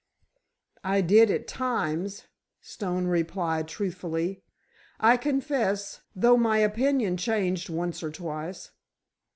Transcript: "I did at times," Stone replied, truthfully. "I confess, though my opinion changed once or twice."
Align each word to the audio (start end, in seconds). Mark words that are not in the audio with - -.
"I 0.83 1.01
did 1.01 1.29
at 1.29 1.47
times," 1.47 2.23
Stone 2.59 3.05
replied, 3.05 3.67
truthfully. 3.67 4.41
"I 4.99 5.15
confess, 5.15 6.01
though 6.15 6.37
my 6.37 6.57
opinion 6.57 7.17
changed 7.17 7.69
once 7.69 8.01
or 8.01 8.09
twice." 8.09 8.71